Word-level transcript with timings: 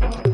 Bye. 0.00 0.29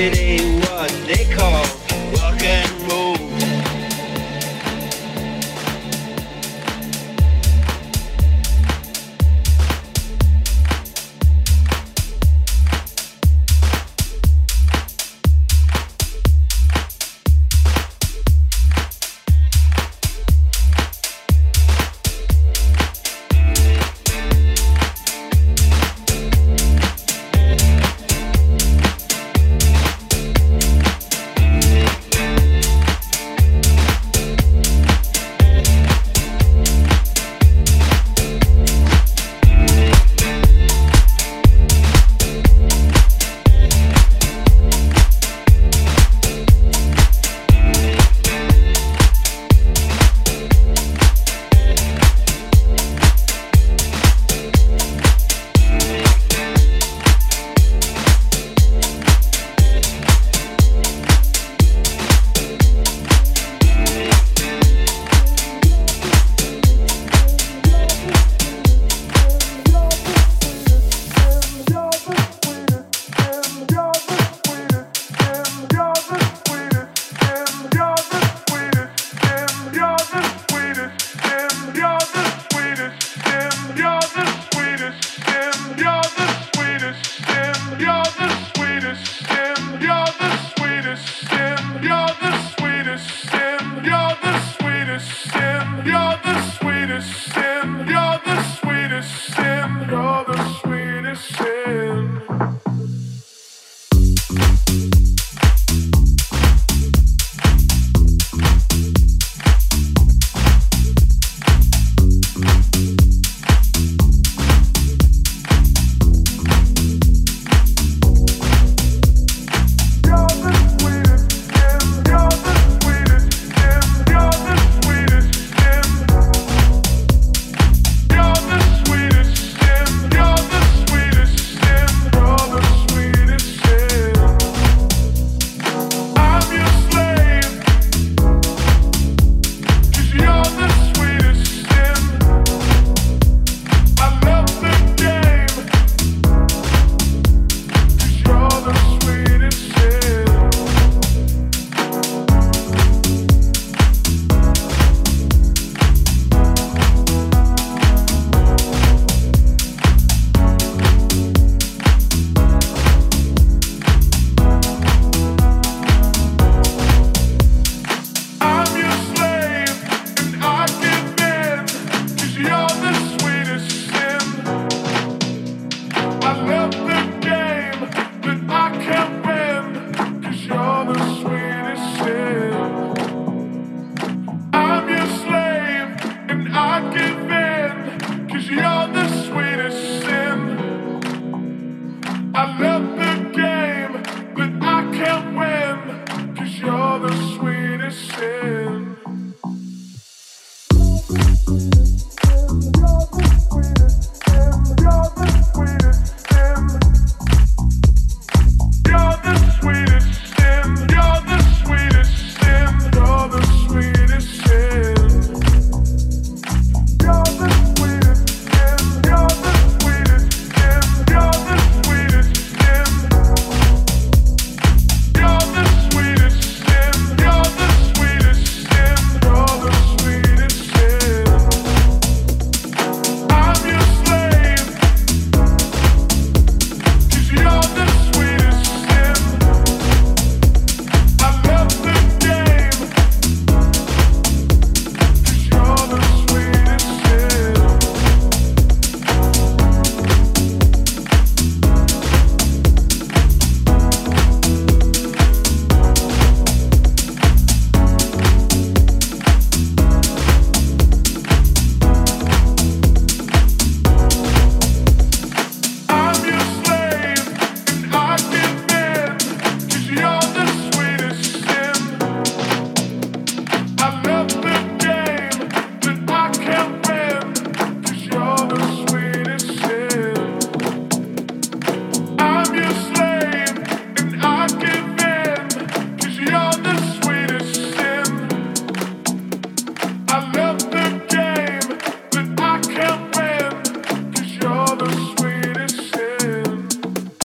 it 0.00 0.18
ain't 0.18 0.49